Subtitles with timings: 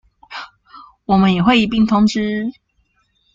[1.05, 2.51] 我們也會一併通知